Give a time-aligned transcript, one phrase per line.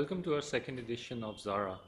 [0.00, 1.78] Welcome to our second edition of Zara.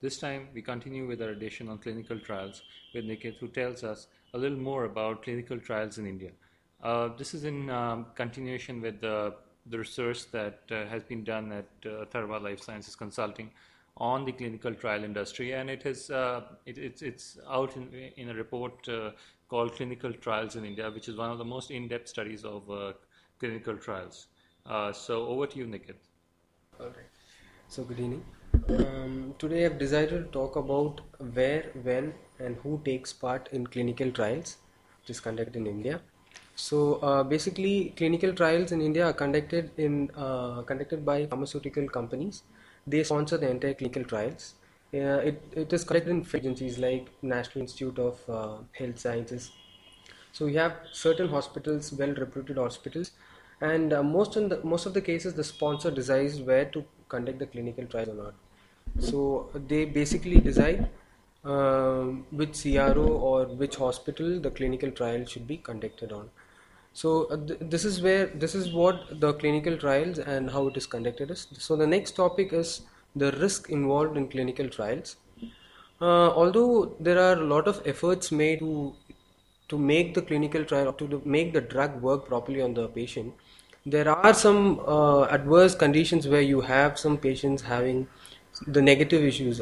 [0.00, 2.62] This time we continue with our edition on clinical trials
[2.94, 6.30] with Nikit, who tells us a little more about clinical trials in India.
[6.82, 9.34] Uh, this is in um, continuation with the,
[9.66, 13.50] the research that uh, has been done at uh, Life Sciences Consulting
[13.98, 18.30] on the clinical trial industry, and it is uh, it, it's, it's out in, in
[18.30, 19.10] a report uh,
[19.50, 22.92] called Clinical Trials in India, which is one of the most in-depth studies of uh,
[23.38, 24.28] clinical trials.
[24.64, 25.70] Uh, so over to you.
[26.80, 27.11] All right.
[27.72, 28.22] So good evening.
[28.68, 31.00] Um, today I've decided to talk about
[31.32, 34.58] where, when, and who takes part in clinical trials,
[35.00, 36.02] which is conducted in India.
[36.54, 42.42] So uh, basically, clinical trials in India are conducted in uh, conducted by pharmaceutical companies.
[42.86, 44.52] They sponsor the entire clinical trials.
[44.92, 49.50] Uh, it, it is conducted in agencies like National Institute of uh, Health Sciences.
[50.32, 53.12] So we have certain hospitals, well-reputed hospitals,
[53.70, 57.38] and uh, most in the most of the cases, the sponsor decides where to conduct
[57.38, 58.34] the clinical trial or not.
[58.98, 60.88] So they basically decide
[61.44, 66.30] um, which CRO or which hospital the clinical trial should be conducted on.
[66.92, 70.76] So uh, th- this is where this is what the clinical trials and how it
[70.76, 71.46] is conducted is.
[71.58, 72.82] So the next topic is
[73.14, 75.16] the risk involved in clinical trials.
[76.00, 78.94] Uh, although there are a lot of efforts made to
[79.68, 83.32] to make the clinical trial to, to make the drug work properly on the patient,
[83.84, 88.06] there are some uh, adverse conditions where you have some patients having
[88.66, 89.60] the negative issues.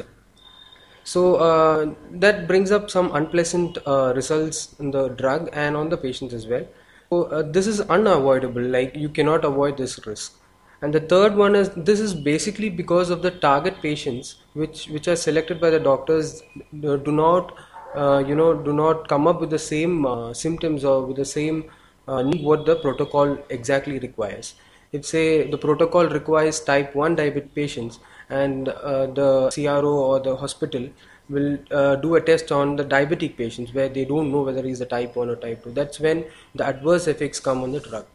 [1.03, 5.97] So uh, that brings up some unpleasant uh, results in the drug and on the
[5.97, 6.67] patients as well.
[7.09, 10.37] So uh, this is unavoidable like you cannot avoid this risk.
[10.83, 15.07] And the third one is this is basically because of the target patients which which
[15.07, 17.55] are selected by the doctors uh, do not
[17.95, 21.69] uh, you know do not come up with the same symptoms or with the same
[22.07, 24.55] uh, need what the protocol exactly requires.
[24.91, 30.35] If say the protocol requires type 1 diabetic patients and uh, the CRO or the
[30.35, 30.89] hospital
[31.29, 34.81] will uh, do a test on the diabetic patients where they don't know whether he's
[34.81, 36.25] a type 1 or type 2 that's when
[36.55, 38.05] the adverse effects come on the drug.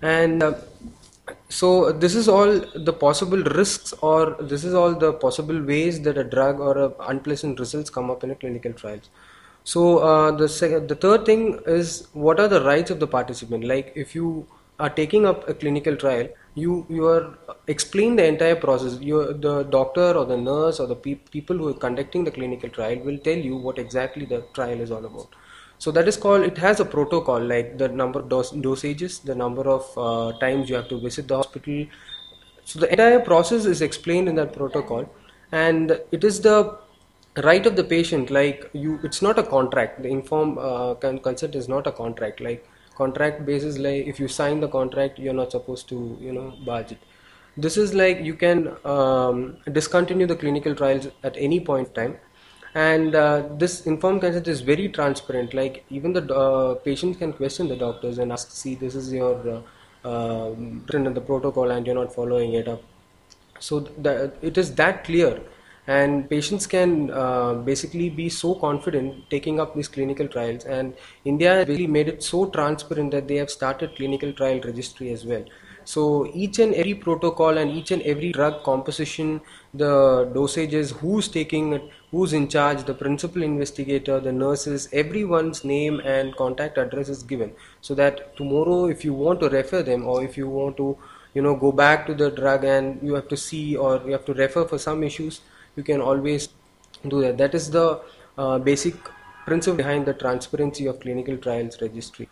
[0.00, 0.54] And uh,
[1.48, 6.18] so this is all the possible risks or this is all the possible ways that
[6.18, 9.08] a drug or unpleasant results come up in a clinical trials
[9.64, 13.64] so uh, the the third thing is what are the rights of the participant?
[13.64, 14.46] Like if you
[14.80, 18.98] are taking up a clinical trial you you are explain the entire process.
[19.00, 22.68] You the doctor or the nurse or the pe- people who are conducting the clinical
[22.68, 25.28] trial will tell you what exactly the trial is all about.
[25.78, 29.34] So that is called it has a protocol like the number of dos- dosages the
[29.34, 31.86] number of uh, times you have to visit the hospital.
[32.64, 35.08] So the entire process is explained in that protocol.
[35.52, 36.78] And it is the
[37.36, 40.02] right of the patient like you it's not a contract.
[40.02, 42.40] The informed uh, con- consent is not a contract.
[42.40, 46.52] Like contract basis like if you sign the contract you're not supposed to you know
[46.66, 46.98] budget
[47.56, 52.16] this is like you can um, discontinue the clinical trials at any point in time.
[52.74, 55.52] And uh, this informed consent is very transparent.
[55.52, 59.62] Like even the uh, patient can question the doctors and ask see this is your
[60.04, 62.82] uh, uh, written in the protocol and you're not following it up.
[63.58, 65.42] So that it is that clear
[65.86, 70.64] and patients can uh, basically be so confident taking up these clinical trials.
[70.64, 70.94] And
[71.24, 75.26] india has really made it so transparent that they have started clinical trial registry as
[75.26, 75.44] well.
[75.84, 79.40] So each and every protocol and each and every drug composition
[79.74, 81.82] the dosages who's taking it
[82.12, 87.52] who's in charge the principal investigator the nurses everyone's name and contact address is given.
[87.80, 90.96] So that tomorrow if you want to refer them or if you want to
[91.34, 94.24] you know go back to the drug and you have to see or you have
[94.26, 95.40] to refer for some issues
[95.76, 96.48] you can always
[97.08, 97.38] do that.
[97.38, 98.00] That is the
[98.38, 98.94] uh, basic
[99.46, 102.28] principle behind the transparency of clinical trials registry.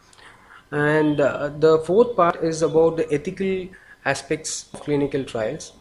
[0.71, 3.69] And uh, the fourth part is about the ethical
[4.05, 5.73] aspects of clinical trials.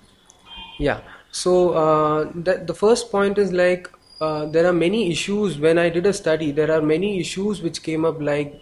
[0.79, 1.01] Yeah.
[1.31, 3.89] So uh, that the first point is like
[4.19, 5.59] uh, there are many issues.
[5.59, 8.61] When i did a study there are many issues which came up like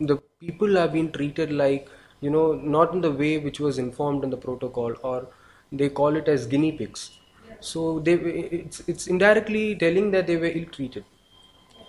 [0.00, 1.88] the people have been treated like
[2.20, 5.28] you know not in the way which was informed in the protocol or
[5.72, 7.10] they call it as guinea pigs
[7.60, 11.04] so they it's it's indirectly telling that they were ill treated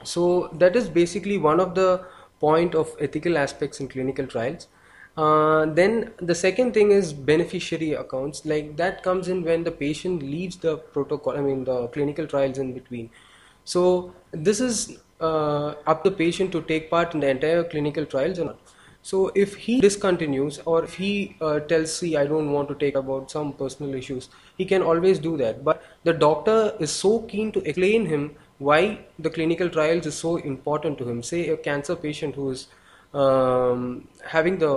[0.04, 2.06] so that is basically one of the
[2.39, 4.68] point of ethical aspects in clinical trials.
[5.18, 8.45] Uh, then the second thing is beneficiary accounts.
[8.45, 12.57] Like that comes in when the patient leaves the protocol i mean the clinical trials
[12.57, 13.10] in between.
[13.66, 18.06] So this is uh, up to the patient to take part in the entire clinical
[18.06, 18.60] trials or not
[19.01, 22.96] so if he discontinues or if he uh, tells see i don't want to take
[22.96, 24.30] about some personal issues
[24.60, 25.63] he can always do that.
[25.63, 30.36] But the doctor is so keen to explain him why the clinical trials is so
[30.36, 31.24] important to him.
[31.24, 32.68] Say a cancer patient who is
[33.13, 34.74] um, having the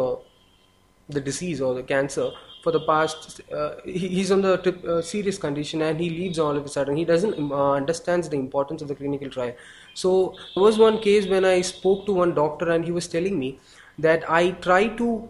[1.08, 2.30] the disease or the cancer
[2.62, 6.38] for the past uh, he, he's on the trip, uh, serious condition and he leaves
[6.38, 6.96] all of a sudden.
[6.96, 9.54] He doesn't uh, understands the importance of the clinical trial.
[9.94, 13.38] So there was one case when i spoke to one doctor and he was telling
[13.38, 13.58] me
[13.98, 15.28] that i try to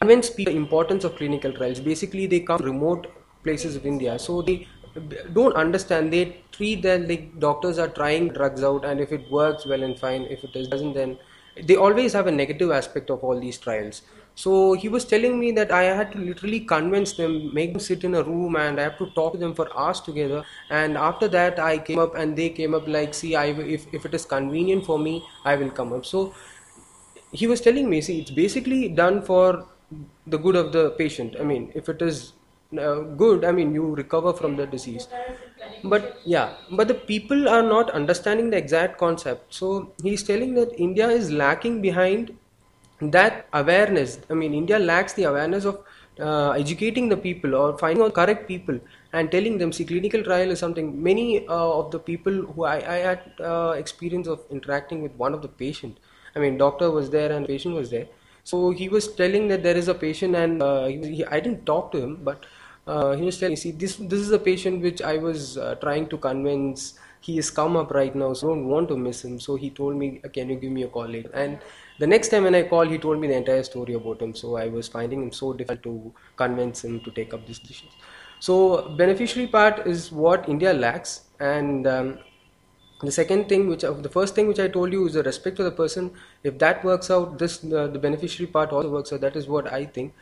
[0.00, 1.80] convince people the importance of clinical trials.
[1.80, 3.06] Basically they come from remote
[3.44, 4.18] places of india.
[4.18, 4.66] So they
[5.32, 6.12] don't understand.
[6.12, 9.98] They treat that like doctors are trying drugs out and if it works well and
[9.98, 10.22] fine.
[10.22, 11.18] If it doesn't then
[11.68, 14.02] they always have a negative aspect of all these trials.
[14.34, 18.02] So he was telling me that I had to literally convince them, make them sit
[18.04, 20.42] in a room, and I have to talk to them for hours together.
[20.70, 23.44] And after that, I came up, and they came up like, "See, I
[23.76, 26.32] if if it is convenient for me, I will come up." So
[27.32, 29.66] he was telling me, "See, it's basically done for
[30.26, 31.36] the good of the patient.
[31.40, 32.34] I mean, if it is
[32.78, 35.08] uh, good, I mean, you recover from the disease."
[35.84, 39.52] But yeah, but the people are not understanding the exact concept.
[39.54, 42.38] So he's telling that India is lacking behind
[43.14, 45.76] that awareness i mean india lacks the awareness of
[46.20, 48.78] uh, educating the people or finding out correct people
[49.12, 52.76] and telling them see clinical trial is something many uh, of the people who i,
[52.76, 55.98] I had uh, experience of interacting with one of the patient
[56.34, 58.06] i mean doctor was there and patient was there
[58.44, 61.92] so he was telling that there is a patient and uh, he, i didn't talk
[61.92, 62.46] to him but
[62.86, 66.08] uh, he was telling see this this is a patient which i was uh, trying
[66.08, 69.38] to convince he has come up right now so I don't want to miss him
[69.38, 71.60] so he told me can you give me a call later and
[72.02, 74.34] the next time when I called, he told me the entire story about him.
[74.34, 77.88] So I was finding him so difficult to convince him to take up this decision.
[78.40, 82.18] So beneficiary part is what India lacks, and um,
[83.02, 85.64] the second thing, which the first thing which I told you is the respect for
[85.64, 86.12] the person.
[86.44, 89.20] If that works out, this uh, the beneficiary part also works out.
[89.20, 90.14] That is what I think.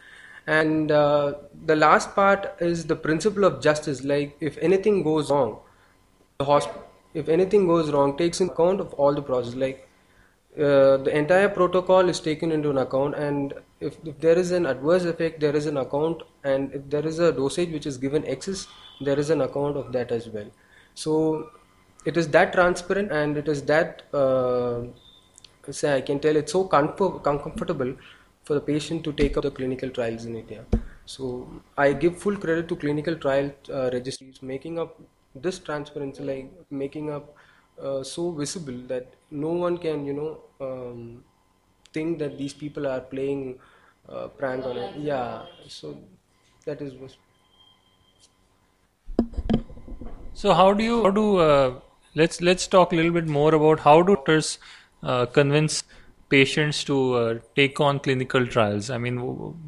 [0.46, 1.34] And uh,
[1.66, 4.02] the last part is the principle of justice.
[4.02, 5.58] Like if anything goes wrong,
[6.38, 6.82] the hospital,
[7.12, 9.54] if anything goes wrong, takes in account of all the process.
[9.54, 9.86] Like
[10.58, 14.66] uh, the entire protocol is taken into an account and if, if, there is an
[14.66, 18.26] adverse effect there is an account and if there is a dosage which is given
[18.26, 18.66] excess
[19.00, 20.50] there is an account of that as well
[20.94, 21.48] so
[22.04, 24.82] it is that transparent and it is that uh,
[25.70, 27.94] say i can tell it's so comfort, comfortable
[28.44, 30.64] for the patient to take up the clinical trials in india.
[31.06, 35.00] So i give full credit to clinical trial uh, registries making up
[35.34, 37.34] this transparency like making up
[37.80, 41.24] uh, so visible that no one can you know um,
[41.92, 43.58] think that these people are playing
[44.08, 44.96] uh, prank on it.
[44.96, 45.96] Yeah so
[46.64, 46.92] that is
[50.32, 51.80] so how do you how do uh,
[52.14, 54.58] let's let's talk a little bit more about how do doctors
[55.02, 55.84] uh, convince
[56.28, 59.16] patients to uh, take on clinical trials i mean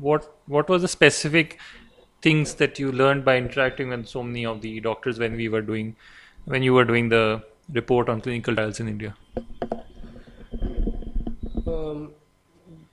[0.01, 1.59] what what was the specific
[2.23, 5.63] things that you learned by interacting with so many of the doctors when we were
[5.63, 5.97] doing
[6.45, 7.43] when you were doing the
[7.73, 9.15] report on clinical trials in India?
[11.67, 12.13] Um,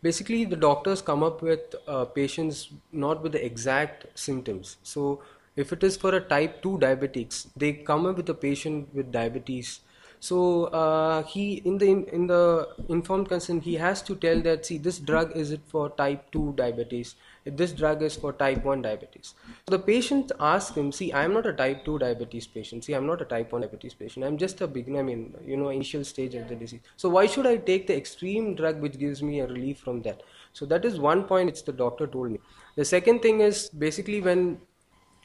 [0.02, 4.78] basically, the doctors come up with uh, patients not with the exact symptoms.
[4.84, 5.22] So,
[5.64, 9.12] if it is for a type 2 diabetics, they come up with a patient with
[9.12, 9.80] diabetes.
[10.22, 14.66] So uh, he in the in, in, the informed consent he has to tell that
[14.66, 17.16] see this drug is it for type 2 diabetes.
[17.46, 19.34] This drug is for type 1 diabetes.
[19.68, 22.84] So the patient asks him see i'm not a type 2 diabetes patient.
[22.84, 24.26] See i'm not a type 1 diabetes patient.
[24.26, 26.82] I'm just a beginner i mean you know initial stage of the disease.
[26.98, 30.24] So why should i take the extreme drug which gives me a relief from that?
[30.52, 32.40] So that is one point it's the doctor told me.
[32.76, 34.60] The second thing is basically when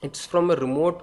[0.04, 1.02] it's from a remote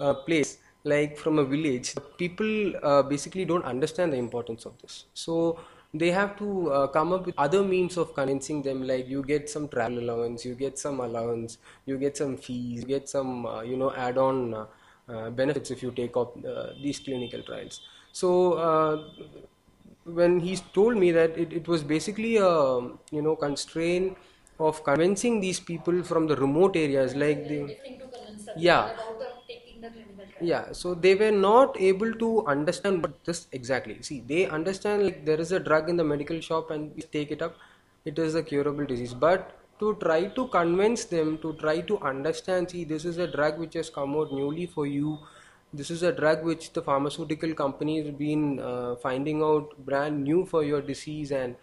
[0.00, 1.94] uh, place like from a village.
[2.18, 5.04] People uh, basically don't understand the importance of this.
[5.14, 5.60] So
[5.94, 9.50] they have to uh, come up with other means of convincing them like you get
[9.50, 13.60] some travel allowance you get some allowance you get some fees you get some uh,
[13.60, 14.66] you know add-on uh,
[15.08, 16.34] uh, benefits if you take up
[16.82, 17.80] these clinical trials.
[18.12, 19.04] So
[20.04, 22.50] when he told me that it, it was basically a
[23.10, 24.16] you know constraint
[24.58, 27.76] of convincing these people from the remote areas like the
[28.56, 28.90] yeah.
[30.40, 30.72] Yeah.
[30.72, 34.02] So they were not able to understand what this exactly.
[34.02, 37.30] See they understand like there is a drug in the medical shop and we take
[37.30, 37.56] it up.
[38.04, 39.14] It is a curable disease.
[39.14, 43.58] But to try to convince them to try to understand see this is a drug
[43.58, 45.18] which has come out newly for you.
[45.74, 50.44] This is a drug which the pharmaceutical companies have been uh, finding out brand new
[50.44, 51.56] for your disease and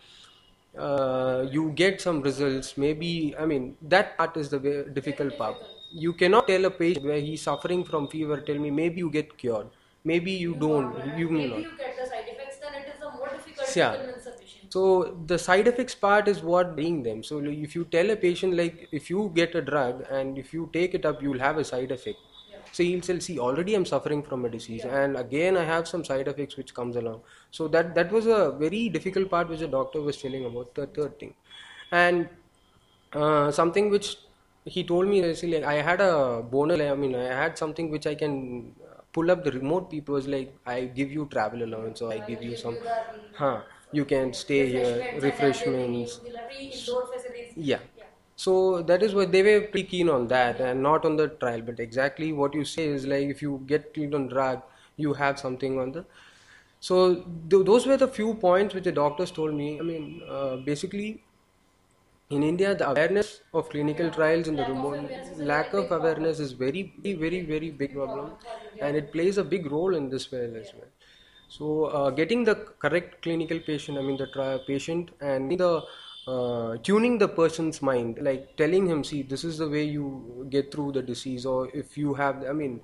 [0.77, 2.77] uh, you get some results.
[2.77, 4.59] Maybe i mean that part is the
[4.93, 5.57] difficult part
[5.91, 9.37] you cannot tell a patient where he's suffering from fever tell me maybe you get
[9.37, 9.67] cured.
[10.03, 11.17] Maybe you, you don't.
[11.17, 11.61] You maybe not.
[11.61, 13.91] you get the side effects then it is a more difficult yeah.
[13.91, 14.73] to convince a patient.
[14.73, 17.23] So the side effects part is what being them.
[17.23, 20.69] So if you tell a patient like if you get a drug and if you
[20.73, 22.17] take it up you'll have a side effect.
[22.51, 22.57] Yeah.
[22.71, 25.01] so he'll say see already i'm suffering from a disease Yeah.
[25.01, 27.21] and again i have some side effects which comes along.
[27.51, 30.87] So that that was a very difficult part which the doctor was telling about the
[30.87, 31.33] third thing.
[31.91, 32.29] And
[33.13, 34.17] uh, something which
[34.65, 36.79] he told me actually like, I had a bonus.
[36.81, 38.75] I mean, I had something which I can
[39.13, 39.89] pull up the remote.
[39.89, 42.79] People was like, I give you travel allowance, or I give you some,
[43.31, 43.61] huh?
[43.91, 46.19] You can stay here, refreshments.
[46.23, 47.53] You'll have free indoor facilities.
[47.55, 47.79] Yeah.
[48.35, 51.61] So that is why they were pretty keen on that and not on the trial.
[51.61, 54.61] But exactly what you say is like if you get clean on drug,
[54.97, 56.05] you have something on the.
[56.79, 57.15] So
[57.49, 59.79] th- those were the few points which the doctors told me.
[59.79, 61.23] I mean, uh, basically,
[62.29, 66.93] in India, the awareness of clinical trials in the remote lack of awareness is very,
[67.03, 68.37] very, very, big problem,
[68.81, 70.89] and it plays a big role in this way as well.
[71.47, 75.81] So, uh, getting the correct clinical patient, I mean the tri- patient, and the
[76.27, 80.71] uh, tuning the person's mind, like telling him, see, this is the way you get
[80.71, 82.81] through the disease, or if you have, I mean,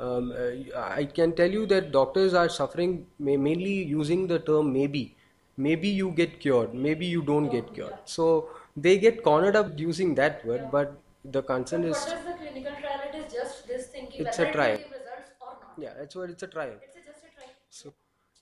[0.00, 0.32] um,
[0.76, 5.16] I can tell you that doctors are suffering mainly using the term maybe.
[5.56, 7.94] Maybe you get cured, maybe you don't get cured.
[8.04, 8.48] So
[8.82, 12.32] they get cornered up using that word, but the concern But is, what is the
[12.34, 13.00] clinical trial?
[13.08, 14.78] It is just this thinking It's a trial.
[14.78, 15.74] it results or not.
[15.78, 16.76] yeah, that's what it's a trial.
[16.82, 17.54] It's a, just a trial.
[17.70, 17.94] So,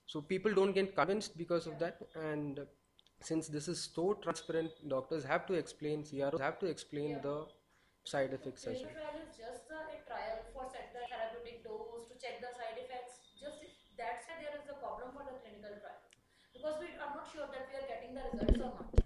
[0.07, 2.61] so people don't get convinced because of that, and
[3.23, 7.47] since this is so transparent, doctors have to explain, CROs have to explain the
[8.05, 12.15] side effects Clinical trial is just a, a trial for set the therapeutic dose to
[12.23, 13.19] check the side effects.
[13.41, 13.59] Just
[13.99, 16.07] that's why there is a problem for the clinical trial
[16.55, 19.06] because we are not sure that we are getting the results or not.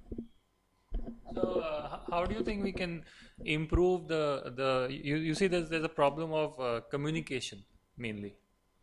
[1.34, 3.04] So, uh, how do you think we can
[3.44, 4.88] improve the the?
[4.90, 7.62] You, you see, there's there's a problem of uh, communication
[7.96, 8.34] mainly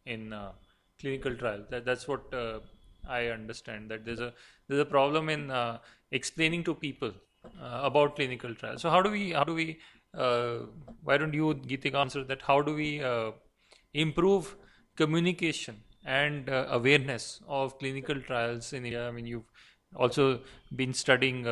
[0.06, 0.52] in uh,
[1.00, 1.66] clinical trials.
[1.70, 2.60] That that's what uh,
[3.08, 3.92] I understand.
[3.92, 4.34] That there's a
[4.68, 5.80] there's a problem in uh,
[6.12, 7.12] explaining to people
[7.62, 8.82] uh, about clinical trials.
[8.82, 9.80] So, how do we how do we?
[10.14, 12.42] Why don't you, Geetik, answer that?
[12.42, 13.04] How do we
[13.94, 14.56] improve
[14.96, 19.08] communication and awareness of clinical trials in India?
[19.08, 19.52] I mean, you've
[19.96, 20.42] also
[20.76, 21.46] been studying.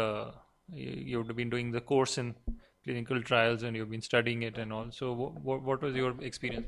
[0.70, 2.36] You- you've been doing the course in
[2.84, 4.92] clinical trials, and you've been studying it and all.
[4.92, 6.68] So, what, what was your experience?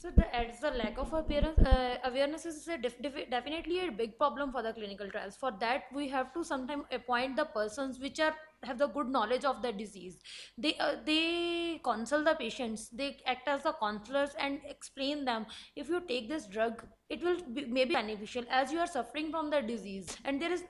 [0.00, 0.26] So the
[0.60, 4.62] the lack of appearance, uh, awareness is a def- def- definitely a big problem for
[4.62, 5.34] the clinical trials.
[5.34, 9.44] For that, we have to sometimes appoint the persons which are have the good knowledge
[9.44, 10.18] of the disease.
[10.56, 12.88] They uh, they counsel the patients.
[12.90, 15.46] They act as the counselors and explain them.
[15.74, 19.50] If you take this drug, it will be maybe beneficial as you are suffering from
[19.50, 20.16] the disease.
[20.24, 20.62] And there is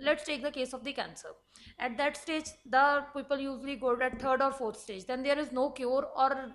[0.00, 1.28] let's take the case of the cancer.
[1.78, 5.06] At that stage the people usually go at third or fourth stage.
[5.06, 6.52] Then there is no cure or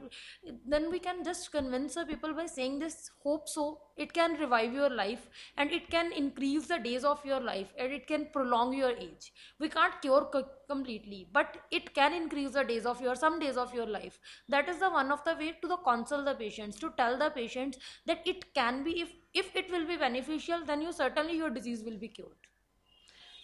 [0.66, 3.80] then we can just convince the people by saying this hope so.
[3.96, 7.92] It can revive your life and it can increase the days of your life and
[7.92, 9.34] it can prolong your age.
[9.60, 13.58] We can't cure co- completely but it can increase the days of your some days
[13.58, 14.20] of your life.
[14.50, 17.30] That is the one of the way to the console the patients to tell the
[17.30, 21.50] patients that it can be if if it will be beneficial then you certainly your
[21.50, 22.48] disease will be cured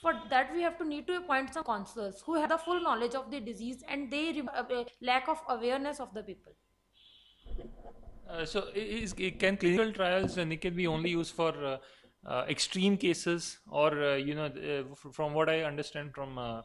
[0.03, 3.15] for that we have to need to appoint some counselors who have the full knowledge
[3.23, 6.53] of the disease and they re- uh, lack of awareness of the people
[8.29, 11.77] Uh, so, is, can clinical trials, and uh, Nikhil, be only used for uh,
[12.25, 16.61] uh, extreme cases, or uh, you know, uh, f- from what I understand from uh,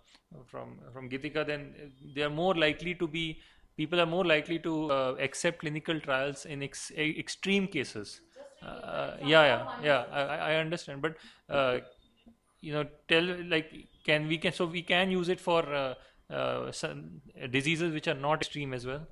[0.46, 3.40] from from Gitika, then uh, they are more likely to be
[3.76, 8.20] people are more likely to uh, accept clinical trials in ex- extreme cases.
[8.62, 10.04] Uh, yeah, yeah, yeah.
[10.12, 11.16] I, I I understand, but
[11.48, 11.80] uh,
[12.60, 13.72] you know, tell like
[14.04, 15.94] can we can so we can use it for uh,
[16.32, 19.06] uh, some diseases which are not extreme as well.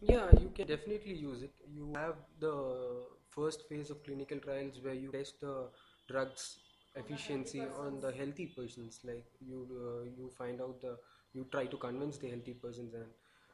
[0.00, 1.52] Yeah, you can definitely use it.
[1.72, 5.68] You have the first phase of clinical trials where you test the
[6.08, 6.58] drugs
[6.96, 9.00] efficiency on the healthy persons.
[9.04, 10.98] Like you, uh, you find out the,
[11.32, 13.06] you try to convince the healthy persons, and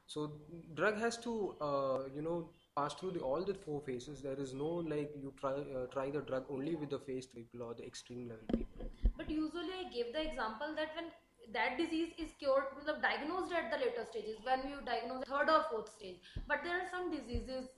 [0.06, 0.32] so
[0.74, 4.22] drug has to, uh, you know, pass through the, all the four phases.
[4.22, 7.62] There is no like you try uh, try the drug only with the phase people
[7.68, 8.78] or the extreme level people.
[9.18, 11.08] but usually i give the example that when
[11.54, 12.64] that disease is cured
[13.04, 16.18] diagnosed at the later stages when you diagnose third or fourth stage
[16.50, 17.68] but there are some diseases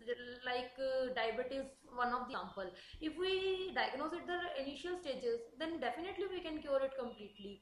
[0.48, 3.32] like uh, diabetes one of the example if we
[3.74, 7.54] diagnose at the initial stages then definitely we can cure it completely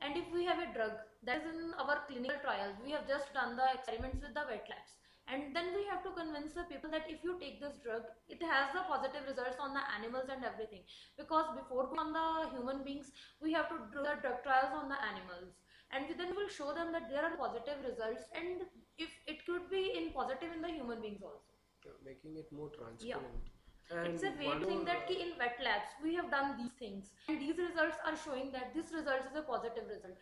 [0.00, 0.98] and if we have a drug
[1.30, 4.74] that is in our clinical trials we have just done the experiments with the wet
[4.74, 8.04] labs and then we have to convince the people that if you take this drug
[8.28, 10.84] it has the positive results on the animals and everything.
[11.16, 15.00] Because before on the human beings we have to do the drug trials on the
[15.00, 15.56] animals.
[15.92, 19.70] And we then will show them that there are positive results and if it could
[19.70, 21.56] be in positive in the human beings also.
[21.84, 23.48] Yeah, making it more transparent.
[23.92, 26.56] And it's a way to think that uh, ki in wet labs we have done
[26.60, 27.12] these things.
[27.28, 30.20] And these results are showing that this result is a positive result.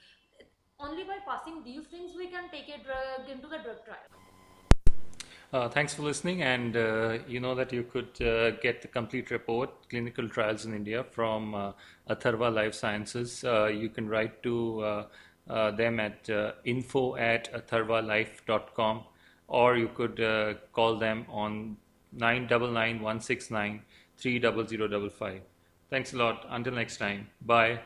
[0.79, 4.23] Only by passing these things we can take a drug into the drug trial
[5.53, 6.43] uh, thanks for listening.
[6.43, 10.75] And uh, you know that you could uh, get the complete report, Clinical Trials in
[10.75, 11.73] India, from uh,
[12.09, 13.45] Atharva Life Sciences.
[13.45, 15.07] Uh, you can write to
[15.49, 16.29] uh, them at
[16.65, 19.05] info at atharvalife.com
[19.49, 20.17] or you could
[20.73, 21.77] call them on
[22.13, 23.03] 999
[25.91, 26.47] Thanks a lot.
[26.49, 27.29] Until next time.
[27.45, 27.81] Bye.